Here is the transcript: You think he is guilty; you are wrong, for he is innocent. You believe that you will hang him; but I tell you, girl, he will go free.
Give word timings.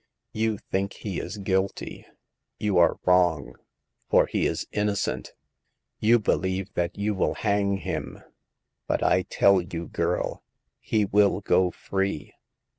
You 0.33 0.57
think 0.57 0.93
he 0.93 1.19
is 1.19 1.37
guilty; 1.37 2.07
you 2.57 2.79
are 2.79 2.97
wrong, 3.05 3.53
for 4.09 4.25
he 4.25 4.47
is 4.47 4.65
innocent. 4.71 5.33
You 5.99 6.17
believe 6.17 6.73
that 6.73 6.97
you 6.97 7.13
will 7.13 7.35
hang 7.35 7.77
him; 7.77 8.23
but 8.87 9.03
I 9.03 9.21
tell 9.21 9.61
you, 9.61 9.85
girl, 9.89 10.41
he 10.79 11.05
will 11.05 11.39
go 11.41 11.69
free. 11.69 12.33